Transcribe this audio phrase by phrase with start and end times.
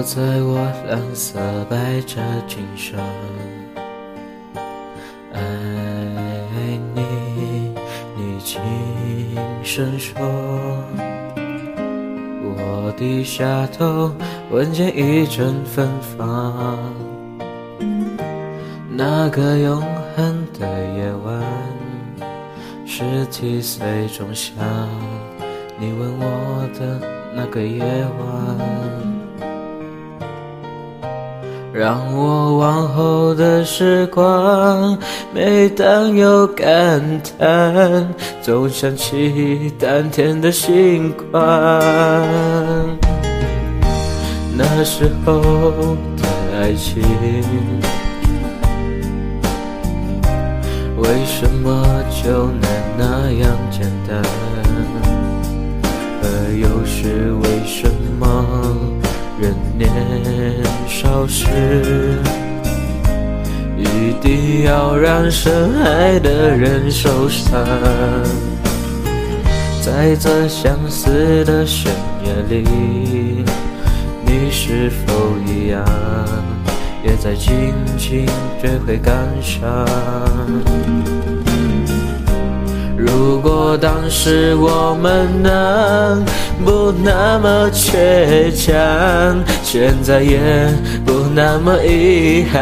[0.00, 0.56] 落在我
[0.88, 2.98] 蓝色百褶裙上。
[5.34, 5.42] 爱
[6.94, 7.74] 你，
[8.16, 8.62] 你轻
[9.62, 10.16] 声说，
[12.42, 14.10] 我低下头，
[14.50, 16.78] 闻见一阵芬芳。
[18.88, 19.82] 那个永
[20.16, 21.44] 恒的夜晚，
[22.86, 24.52] 十七岁仲夏，
[25.78, 29.19] 你吻我的那个夜晚。
[31.80, 34.98] 让我往后的时光，
[35.32, 37.00] 每当有感
[37.38, 38.06] 叹，
[38.42, 41.40] 总想起当天的星光。
[44.54, 45.40] 那时候
[46.18, 46.28] 的
[46.60, 47.02] 爱情，
[50.98, 51.82] 为什么
[52.22, 54.69] 就能那样简单？
[61.40, 62.18] 是，
[63.78, 67.64] 一定要让深爱的人受伤。
[69.80, 71.90] 在这相思的深
[72.22, 73.44] 夜里，
[74.22, 75.82] 你是否一样，
[77.02, 78.26] 也在静静
[78.60, 79.86] 追悔感伤？
[83.06, 86.22] 如果当时我们能
[86.64, 90.38] 不那么倔强，现在也
[91.06, 92.60] 不那么遗憾。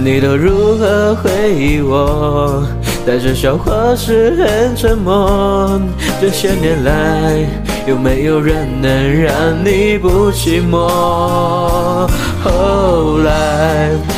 [0.00, 2.64] 你都如何回忆我？
[3.04, 5.80] 带着笑或是很沉默？
[6.20, 7.44] 这些年来，
[7.86, 9.32] 有没有人能让
[9.64, 12.06] 你不寂寞？
[12.44, 14.17] 后来。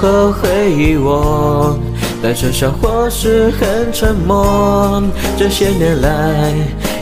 [0.00, 1.78] 都如何回忆我？
[2.22, 5.02] 带着笑或是很沉默？
[5.38, 6.54] 这些年来，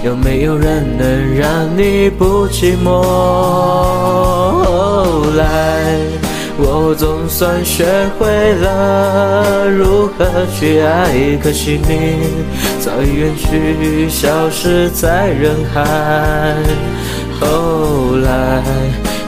[0.05, 3.03] 有没有人能让你不寂寞？
[4.65, 5.97] 后来，
[6.59, 7.84] 我总算学
[8.19, 10.25] 会了如何
[10.59, 12.19] 去爱，可惜你
[12.81, 16.54] 早已远去，消失在人海。
[17.41, 19.03] 后来。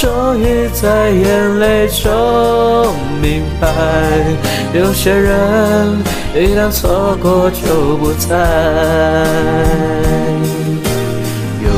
[0.00, 2.08] 终于在眼泪中
[3.20, 3.68] 明白，
[4.72, 5.98] 有些人
[6.34, 8.34] 一旦错过就不再，
[11.60, 11.70] 永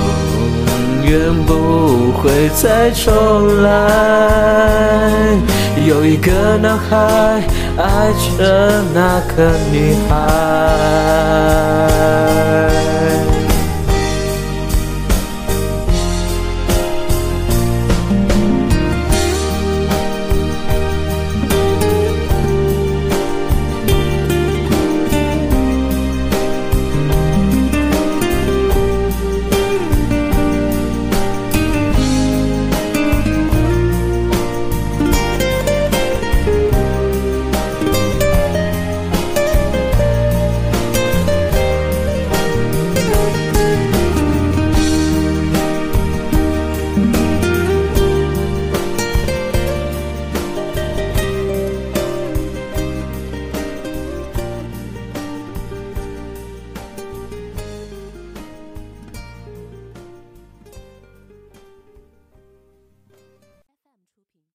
[1.02, 5.36] 远不会再重来。
[5.84, 7.42] 有一个男孩
[7.76, 11.91] 爱着那个女孩。